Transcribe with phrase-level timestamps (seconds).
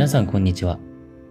[0.00, 0.78] 皆さんこんにちは。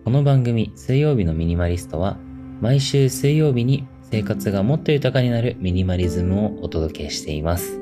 [0.06, 2.20] この番組、水曜日のミニマリストは、
[2.62, 7.82] 毎週水曜日に生活がもっと豊かになるミニマリズムをお届けしています。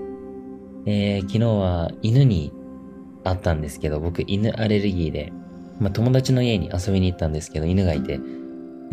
[0.86, 2.54] えー、昨日は犬に
[3.26, 5.34] 会ったんですけど、僕犬アレルギーで、
[5.82, 8.22] まあ、友達の家に遊びに行ったんですけど、犬がいて、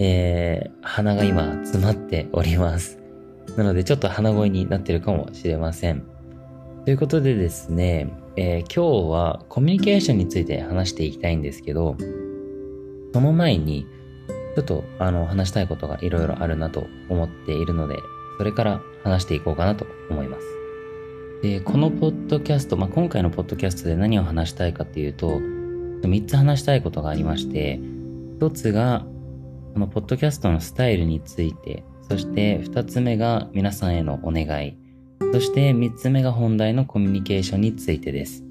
[0.01, 2.99] えー、鼻が今詰まっております。
[3.57, 6.03] なのでちょっと鼻声になってるかもしれません。
[6.85, 11.97] ということでですね、えー、今日はコミュニケーションについて話していきたいんですけど、
[13.15, 13.87] その前に、
[14.55, 17.97] ちょっとあの話したいことがいろいろあるなと思っているので、
[18.37, 20.43] それから話していこうかなと思います。
[21.43, 25.39] で、このポッドキャスト、まあ、今回のポッドキャストで何を話したいかっていうと、
[26.03, 27.81] 3つ話したいことがありまして、
[28.41, 29.07] 1つが、
[29.73, 34.77] このポッドキャストのスタイルについて、そして2つ目が皆さんへのお願い、
[35.33, 38.45] そして3つ目が本題のコミュニケーションについてです。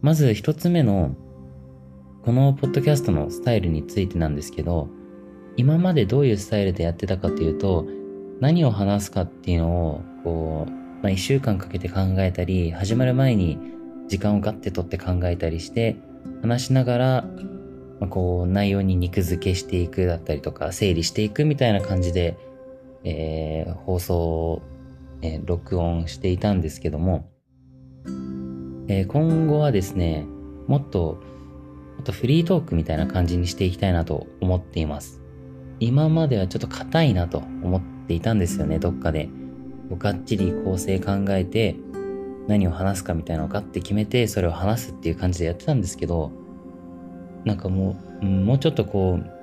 [0.00, 1.14] まず1つ目の、
[2.24, 4.88] このポッドキャストのスタイルについてなんですけど、
[5.56, 7.86] 今までどういうスタイルでやってたかというと、
[8.40, 10.70] 何を話すかっていうのを、こう、
[11.02, 13.58] まあ、1週間かけて考えたり、始まる前に
[14.08, 15.96] 時間をガッて取って考えたりして、
[16.40, 17.24] 話しながら、
[18.00, 22.36] まあ、こう、内容に肉付けしていくだったりとか、整理していくみたいな感じで、
[23.04, 24.62] えー、放送
[25.22, 27.30] えー、録音していたんですけども、
[28.88, 30.26] えー、今後はですね、
[30.66, 31.20] もっと、
[31.96, 35.22] もっとフリートークみたいな感じにしていきたいなと思っています。
[35.80, 39.28] 今まではちょっと硬いなと思っていたんですよね、どっかで。
[39.98, 41.76] がっちり構成考えて、
[42.48, 46.32] 何を話すかみたいなのをガッて決めて、それを話すっていう感じでやってたんですけど、
[47.44, 49.42] なんかもう、もうちょっとこう、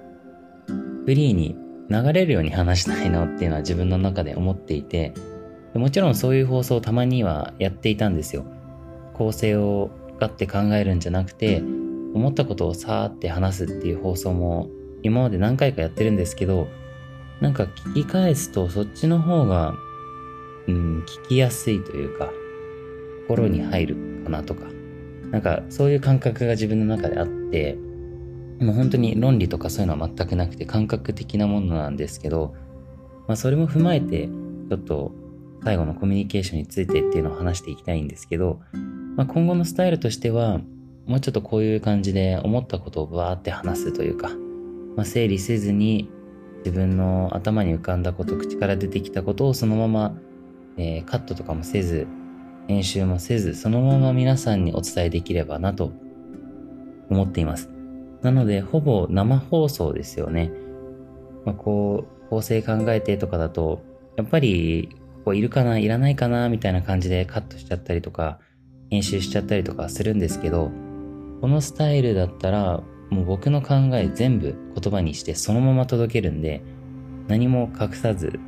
[1.06, 1.56] フリーに
[1.90, 5.14] 流れるように話したいなっていうのは自分の中で思っていて、
[5.74, 8.46] もちろんそういう放送をたまにはやっていたんですよ。
[9.14, 11.62] 構成をガッて考えるんじゃなくて、
[12.14, 14.70] 思ったことをさーって話すっていう放送も
[15.04, 16.68] 今まで何回かやってるんですけど、
[17.40, 19.76] なんか聞き返すとそっちの方が、
[20.68, 22.32] うん、聞きやすいというか、
[23.28, 24.66] 心に入るかなとか、
[25.32, 27.78] なんかそういう感覚が自分の中であって、
[28.60, 32.56] もう本当に論理とかそういうのは全くなくて感覚的なものなんですけど、
[33.28, 35.12] まあそれも踏まえて、ちょっと
[35.64, 38.62] 最後のコミュニケーションについてっていうのを話していきたいんですけど、
[39.16, 40.60] まあ、今後のスタイルとしては、
[41.06, 44.30] もうちょっとこういう感じで思ったことをバーって話すというか、
[44.96, 46.10] まあ、整理せずに
[46.60, 50.16] 自分の頭に浮かんだこと、口から出てきたことをそのまま、
[50.78, 52.08] えー、カットとかもせず、
[52.68, 55.92] 編集もせず、そのまま皆さんにお伝えできればなと
[57.10, 57.70] 思っています。
[58.22, 60.52] なので、ほぼ生放送ですよね。
[61.46, 63.82] まあ、こう、構成考えてとかだと、
[64.18, 64.90] やっぱり
[65.30, 68.40] こいるかないらないかなみたいな感じでカットしちゃったりとか、
[68.90, 70.72] 編集しちゃったりとかするんですけど、
[71.42, 72.82] このスタイルだったら、
[73.12, 76.64] もう僕の考え全部言葉にしてそのまま届けるんで、
[77.28, 78.40] 何も隠さず、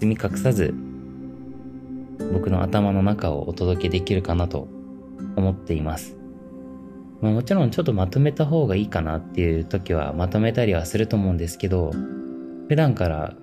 [0.00, 0.74] 包み隠さず、
[2.32, 4.68] 僕の頭の中をお届けできるかなと
[5.36, 6.16] 思っています。
[7.20, 11.92] まあ、もちろんちょっとまとめた方がいいかなっていう時はまとめたりはすると思うんですけど、
[12.68, 13.34] 普段から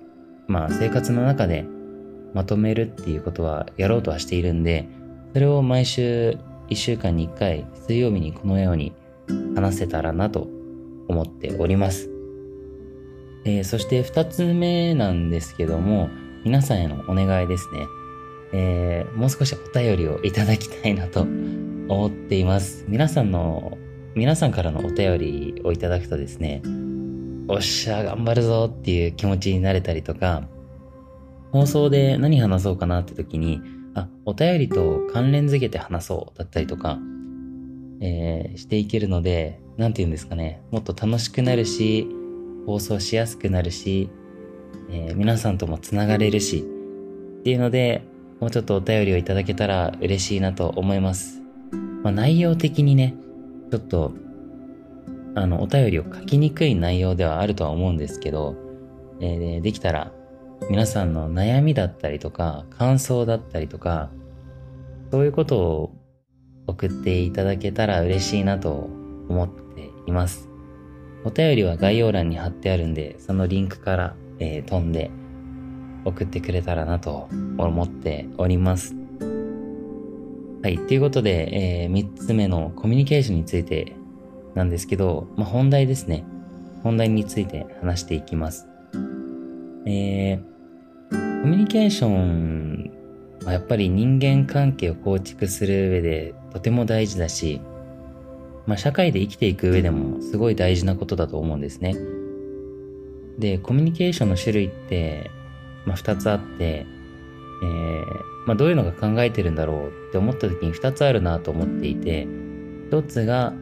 [0.46, 1.64] まあ生活の中で
[2.34, 4.88] まとめるっていうことはやろうとはしているんで、
[5.32, 8.92] それを毎週1週間に1回水曜日にこのように
[9.54, 10.48] 話せたらなと
[11.08, 12.10] 思っております。
[13.44, 16.10] えー、そして2つ目なんですけども、
[16.44, 17.86] 皆さんへのお願いですね。
[18.52, 22.84] えー、もう少しお便りをいただきたいなと思っています。
[22.88, 23.78] 皆さんの、
[24.14, 26.62] 皆さんからのお便りをいただくとですね、
[27.48, 30.48] おっしゃ、頑張るぞっていう気持ちになれたりとか、
[31.52, 33.60] 放送で何話そうかなって時に、
[33.94, 36.98] あ、お便りと関連づけて話そうだったりとか、
[38.00, 42.06] えー、していけるので、なんて言うんですかね、もっと楽しくなるし、
[42.66, 44.10] 放送しやすくなるし、
[44.90, 48.02] えー、皆さんともつながれるし、っていうので、
[48.40, 51.42] もうちょっとお便りをいただけたら嬉しいなと思います。
[52.02, 53.14] まあ、内容的にね、
[53.70, 54.12] ちょっと、
[55.34, 58.54] あの、お便りを書きにくい内容ではあるとは思うんですけど、
[59.20, 60.12] えー、できたら
[60.70, 64.10] 皆さんの悩みだったりとか、感想だったりとか、
[65.10, 65.94] そういうことを
[66.66, 68.70] 送っていただけたら嬉しいなと
[69.28, 70.48] 思っています。
[71.24, 75.10] お便りは概要欄に貼ってあるんで、そのリンクから、えー、飛んで
[76.04, 77.28] 送ってくれたらなと
[77.58, 78.94] 思っております。
[80.62, 80.78] はい。
[80.78, 83.96] ということで、えー、3つ目のコミュニケーションについて
[84.54, 86.24] なんですけど、まあ、本題ですね。
[86.82, 88.67] 本題について話していきます。
[89.90, 92.90] えー、コミュニケーション
[93.42, 97.62] はやっぱり人間関係を構築する上でとても大事だし、
[98.66, 101.96] まあ、社会で生きていく上でもすごい大事なことだと思うんですね。
[103.38, 105.30] で、コミュニケーションの種類って、
[105.86, 106.84] まあ、2つあって、
[107.62, 108.04] えー、
[108.46, 112.26] まあ、どういうのが考えてるんだろうって思った時に2つあるなと思っていて、
[112.90, 113.54] 1つが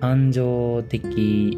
[0.00, 1.56] 感情的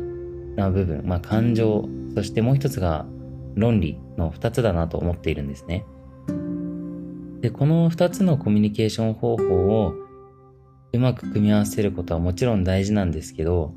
[0.56, 3.06] な部分、まあ、感情、そしてもう1つが
[3.54, 5.84] 論理の2つだなと思っているんですね。
[7.40, 9.94] で、この2つのコミュニケーション方法を
[10.92, 13.74] うまく組み合わせることはもちろん大事なんですけど、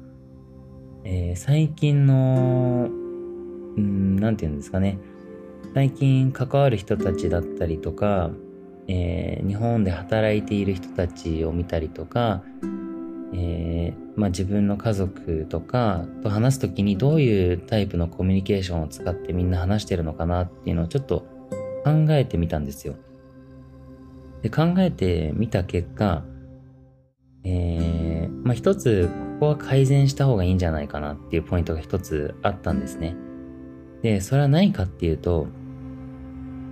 [1.04, 5.00] えー、最近の、うん、なて言うんですかね。
[5.74, 8.32] 最近関わる人たちだったりとか、
[8.88, 12.44] えー、日本で働いている人たちを見たりとか、
[13.34, 13.65] えー、
[14.16, 21.26] まあ、自分の家族とかと話すときにどういうタイプのコミュニケーションを使ってみんな話してるのかなっていうのをちょっと
[21.84, 22.96] 考えてみたんですよ。
[24.42, 26.24] で考えてみた結果、
[27.44, 33.16] えー、まあ、一つここは改善した方がいいんじゃないかなっていうポイントが一つあったんですね。
[34.02, 35.48] で、それは何かっていうと、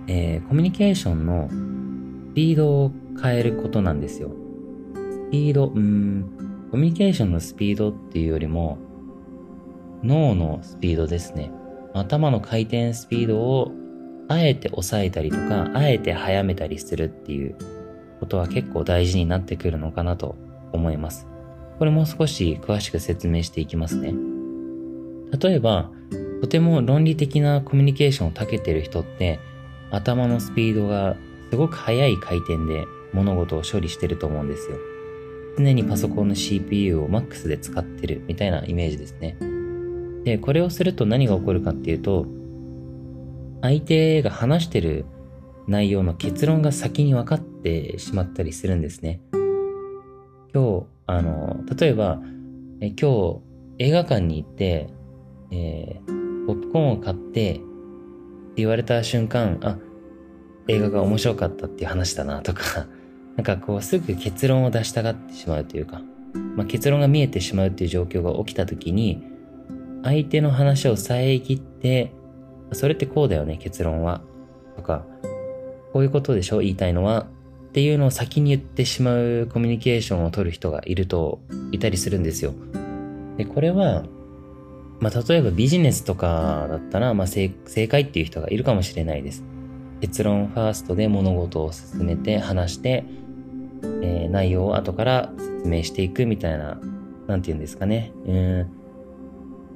[0.06, 1.48] えー、コミュニケーションの
[2.30, 4.30] スピードを変えることなんですよ。
[4.94, 8.78] スピード、うん、コミュニケーションのスピードっていうよりも、
[10.02, 11.52] 脳のスピードですね。
[11.92, 13.70] 頭の回転スピードを
[14.26, 17.56] あえて抑えたりとか、あえて早めたりするっていう
[18.18, 20.34] ことは結構大事になってくるのかなと
[20.72, 21.28] 思います。
[21.78, 24.12] これも少し詳しく説明していきますね。
[25.38, 25.92] 例えば、
[26.40, 29.38] とても論理的なコミュニケーションを長けてる人って、
[29.92, 31.14] 頭のスピードが
[31.50, 34.76] すごく速い回転で物事を処理してると思うんですよ。
[35.56, 39.36] 常にパソコンの CPU を MAX で使ってるみたいなイメージですね。
[40.24, 42.26] で、これをすると何が起こるかっていうと、
[43.62, 45.06] 相手が話してる
[45.66, 49.20] 内容の結論が先に分かってしまったりするんですね。
[50.52, 52.20] 今日、あの、例えば、
[52.80, 53.40] え今日
[53.78, 54.88] 映画館に行って、
[55.50, 57.60] えー、ポップコーンを買ってって
[58.56, 59.78] 言われた瞬間、あ、
[60.68, 62.86] 映画が面白かったっていう話だなとか、
[63.36, 66.00] なんかこうすぐ結論を出したがってしまうというか、
[66.56, 69.22] まあ、結論が見えてしまうっていう状況が起きた時に、
[70.02, 72.12] 相手の話を遮って、
[72.72, 74.22] それってこうだよね、結論は。
[74.76, 75.04] とか、
[75.92, 77.26] こういうことでしょ言いたいのは。
[77.68, 81.40] っていうのを先に言ってしまうコミュニケーションを取る人がいると、
[81.72, 82.54] いたりするんですよ。
[83.36, 84.04] で、これは、
[85.00, 89.42] まあ、例えばビジネスとかだったら、まあ正、正解っていう人がいるかもしれないです。
[90.00, 93.04] 結論ファーストで物事を進めて話して、
[94.02, 96.80] えー、内容を後から説明していくみたいな、
[97.26, 98.12] なんて言うんですかね。
[98.26, 98.66] うん。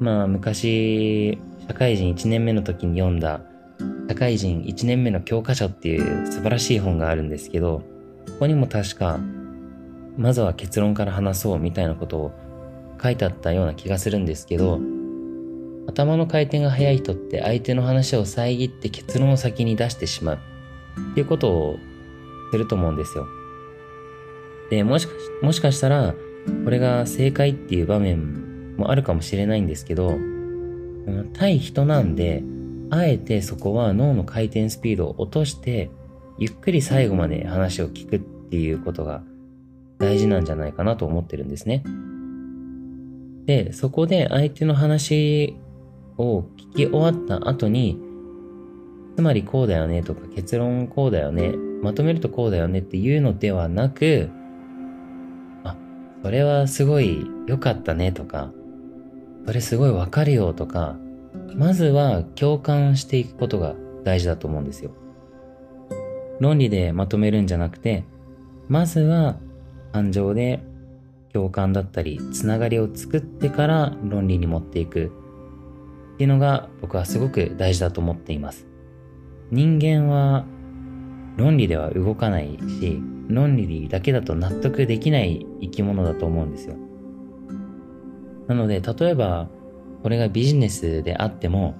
[0.01, 3.43] まあ、昔、社会人1年目の時に読んだ、
[4.09, 7.83] 社会人1年目の教科書っていう素晴らしい本があるんですけど、
[8.27, 9.19] ここにも確か、
[10.17, 12.33] まずは結論から話そうみたいなことを
[13.03, 14.81] 書いてあったような気がするんですけど、
[15.89, 20.39] 頭の回転が速い人って相手の話を遮って結論を先に出してしまう
[21.13, 21.79] っていうことを
[22.51, 23.27] すると思うんですよ。
[24.71, 26.15] で、もしかし、もしかしたら、
[26.65, 30.17] これが正解っていう場面もあるかもしれないんですけど、
[31.33, 32.43] 対人なんで、
[32.91, 35.91] あえてそこは脳の回転スピードを落として、
[36.39, 39.23] ゆっくり最後まで話を聞くっていうことが
[39.99, 41.83] 大事なんじゃないかなと思ってるんですね。
[43.47, 45.57] で、そこで相手の話
[46.17, 47.99] を聞き終わった後に、
[49.17, 51.53] つまりこうだよねとか結論こうだよね、
[51.83, 54.31] まとめるとこうだよねっていうのではなく、
[56.23, 58.53] それはすごい良かったねとか、
[59.47, 60.97] それすごいわかるよとか、
[61.55, 64.91] まずは共感していくことが大事だと思うんですよ。
[66.41, 68.05] 論理でまとめるんじゃなくて、
[68.69, 69.37] まずは
[69.93, 70.61] 感情で
[71.33, 75.13] 共感だったり、つながりを作ってから論理に持っていく
[76.15, 78.67] っていうのが僕はすごく大事だと思っています。
[79.51, 80.45] 人間は
[81.39, 86.75] 論理では動かないし、論理だけだと納得できない生き物だと思うんですよ。
[88.49, 89.49] なので、例えば、
[90.03, 91.77] これがビジネスであっても、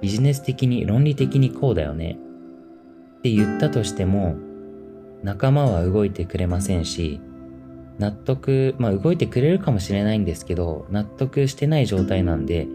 [0.00, 2.18] ビジネス的に論理的にこうだよね
[3.18, 4.34] って言ったとしても、
[5.22, 7.20] 仲間は動いてくれませんし、
[7.98, 12.66] 納得、まあ動いてくれるかもしれないんですけど、納得してない状態なんで、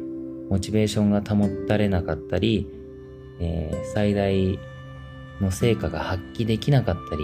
[0.49, 2.67] モチベーションが保たれなかったり、
[3.41, 4.57] えー、最大
[5.41, 7.23] の成果が発揮できなかったり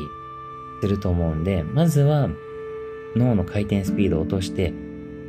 [0.82, 2.30] すると思うんで、まずは
[3.16, 4.74] 脳の回転スピードを落として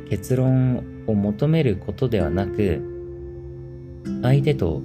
[0.09, 2.81] 結論を求めることではなく、
[4.21, 4.81] 相手と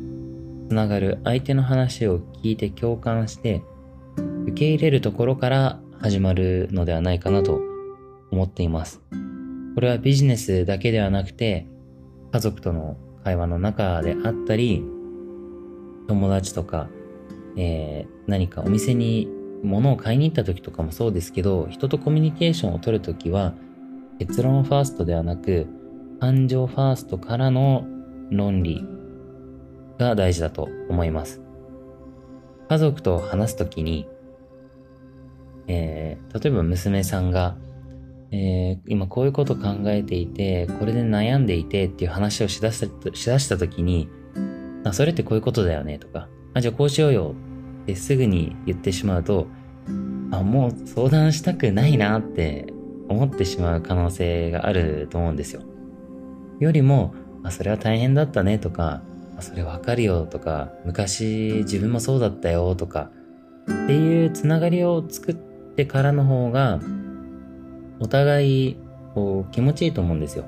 [0.68, 3.62] つながる相手の話を聞いて共感して
[4.44, 7.60] 受け入れるところから始まるのではないかなと
[8.30, 9.00] 思っています。
[9.74, 11.66] これはビジネスだけではなくて、
[12.32, 14.82] 家族との会話の中であったり、
[16.08, 16.88] 友達とか、
[17.56, 19.28] えー、何かお店に
[19.62, 23.54] 物を買いに行った時とかもそうですけど、人とコミュニケーションを取るときは、
[24.18, 25.66] 結論ファーストではなく、
[26.20, 27.84] 感情ファーストからの
[28.30, 28.84] 論理
[29.98, 31.40] が大事だと思います。
[32.68, 34.08] 家族と話すときに、
[35.66, 37.56] えー、例えば娘さんが、
[38.30, 44.08] えー、今こういうこと考えていて、これで悩んでいてっていう話をしだしたしだしたときに、
[44.84, 47.34] あ、それってこういうことだよねとか、あ、じゃあこうしようよ
[47.84, 49.46] ってすぐに言ってしまうと、
[50.30, 52.72] あ、もう相談したくないなって
[53.08, 55.62] 思ってしまう可能性があると思うんですよ。
[56.60, 59.02] よりも、あ、それは大変だったねとか、
[59.36, 63.10] あ、それわかるよとか、昔自分もそうだったよとか、
[63.84, 66.80] っていうつながりを作ってからの方が、
[68.00, 68.76] お互い、
[69.14, 70.44] こう、気持ちいいと思うんですよ。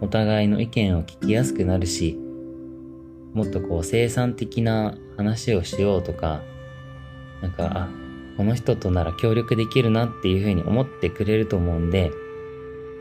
[0.00, 2.18] お互いの意見を聞きやすくなるし、
[3.36, 6.42] もっとこう、生産的な話をしようとか、
[7.42, 7.88] なんか、あ、
[8.38, 12.10] この人となら協力できるなっていうふうに思ってくれると思うんで、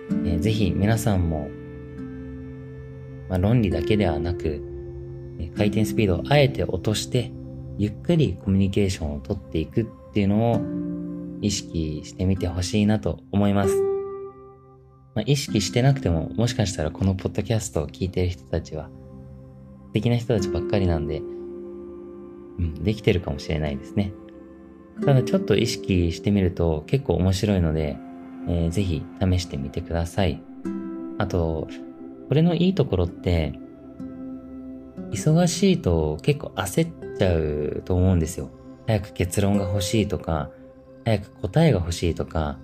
[0.10, 1.48] えー、ぜひ皆さんも、
[3.30, 4.62] まあ、論理だけではなく、
[5.56, 7.32] 回転スピードをあえて落として、
[7.78, 10.62] ゆっくりコミュニケーションをとっていくっていうのを
[11.42, 13.82] 意識してみてほしいなと思います。
[15.14, 18.90] まあ、意識してなくても、もしかしたらこのポッドキャストを聞いてる人たちは、
[19.96, 21.22] 素敵な人たちばっかりなんで、う
[22.62, 24.12] ん、できてるかもしれないですね。
[25.06, 27.96] ただちょっと意識してみると結構面白いので、
[28.50, 30.44] えー、ぜひ試してみてください。
[31.18, 31.70] あと、
[32.28, 33.54] これのいいところって、
[35.12, 38.50] 忙しいと結構焦っちゃうと思うんですよ。
[38.88, 40.50] 早く結論が欲しいとか、
[41.06, 42.60] 早く答えが欲しいとか、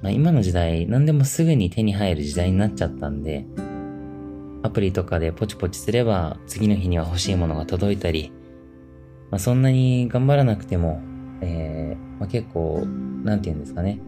[0.00, 3.44] まあ、今の時代何でもすぐに手に入る時代になっちゃったんで、
[4.62, 8.32] アプリとかでポチポチすれば次の日には欲しいものが届いたり、
[9.30, 11.02] まあ、そんなに頑張らなくても
[11.40, 12.84] えー、まあ、結構、
[13.24, 14.00] なんて言うんですかね。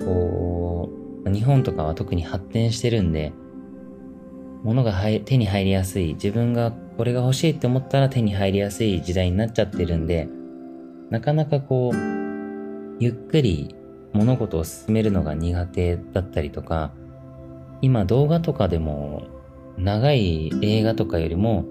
[0.00, 0.90] こ
[1.24, 3.32] う、日本とかは特に発展してるんで、
[4.62, 4.92] 物が
[5.24, 10.28] 手に入りやすい、自分がこれが欲しいって思ったら手に入りやすい時代になっちゃってるんで、
[11.10, 11.96] なかなかこう、
[13.00, 13.74] ゆっくり
[14.12, 16.92] 物事を進めるのが苦手だったりとか、
[17.80, 19.24] 今動画とかでも
[19.78, 21.64] 長い映画とかよりも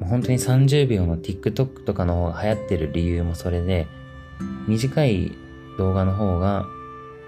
[0.00, 3.86] 本当に30秒の TikTok とかの方が流行ってる理由もそれで
[4.66, 5.32] 短い
[5.78, 6.66] 動画の方が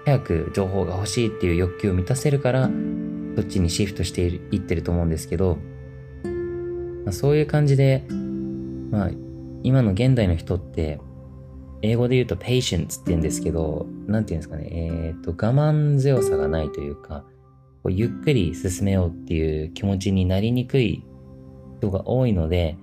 [0.05, 2.69] 早く情報が欲しいっていう欲求を満たせるから
[3.35, 4.21] そっちにシフトして
[4.51, 5.57] いってると思うんですけど、
[7.05, 8.05] まあ、そういう感じで、
[8.91, 9.09] まあ、
[9.63, 10.99] 今の現代の人って
[11.81, 17.23] 英語で言うと patience って言うんですけど、なんて言うんですかね、えっ、ー、と、我慢強さがないというか、
[17.85, 21.03] こうゆっくり進めようっていう気持ちになりにくい
[21.77, 22.79] 人が多いので、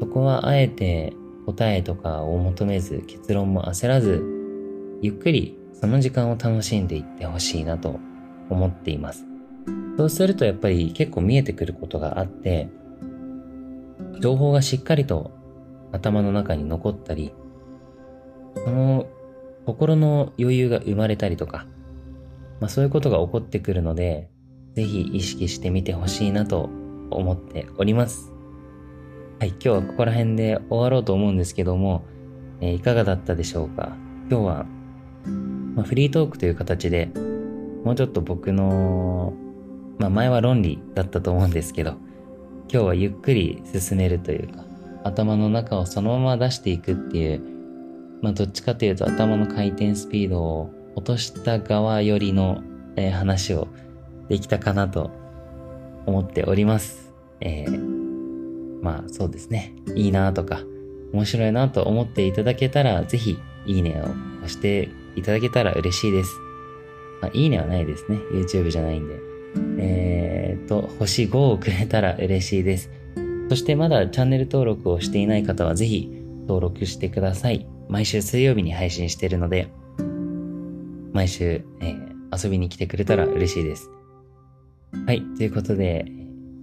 [0.00, 1.12] そこはあえて
[1.46, 4.24] 答えとかを求めず、結論も焦らず、
[5.02, 8.00] ゆっくりその時間を楽しんでいってほしいなと
[8.50, 9.24] 思っています。
[9.96, 12.68] そうするとやっぱり結構見えてくることがあって、
[14.18, 15.30] 情報がしっかりと
[15.92, 17.32] 頭の中に残ったり、
[18.56, 19.06] その
[19.64, 21.68] 心の余裕が生まれたりとか、
[22.64, 24.30] まあそういうことが起こってくるので、
[24.74, 26.70] ぜひ意識してみてほしいなと
[27.10, 28.32] 思っております。
[29.38, 32.06] はい、今日はここら辺で終わろうと思うんですけども、
[32.62, 33.94] えー、いかがだったでしょうか？
[34.30, 34.66] 今日は、
[35.74, 37.10] まあ、フリートークという形で、
[37.84, 39.34] もうちょっと僕の、
[39.98, 41.98] まあ前は論理だったと思うんですけど、
[42.70, 44.64] 今日はゆっくり進めるというか、
[45.04, 47.42] 頭の中をそのまま出していくっていう、
[48.22, 52.62] まあどっちかというと頭の回転スピードを落とした側よりの、
[52.96, 53.68] えー、話を
[54.28, 55.10] できたかなと
[56.06, 57.12] 思っております。
[57.40, 57.94] えー
[58.84, 60.60] まあそうですね、いいなとか、
[61.14, 64.04] 面白いなと思っていただけたら、ぜひ、いいねを
[64.40, 66.30] 押していただけたら嬉しいです。
[67.22, 68.18] まあ、いいねはないですね。
[68.30, 69.18] YouTube じゃないんで。
[69.78, 72.90] えー、っと、星5をくれたら嬉しいです。
[73.48, 76.10] そしてまだチャンネル登録をしていない方はぜひ
[76.42, 77.66] 登録してください。
[77.88, 79.68] 毎週水曜日に配信しているので、
[81.14, 83.88] 毎週、えー、遊びに来てくれたら嬉しいです。
[85.06, 85.22] はい。
[85.38, 86.04] ということで、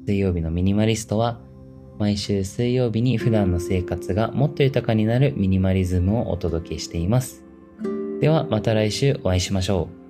[0.05, 1.39] 水曜日のミニマリストは、
[1.98, 7.43] 毎週水曜日に普段の生活がもっと豊かになるミニマリズムをお届けしています。
[8.20, 10.00] ではまた来週お会いしましょう。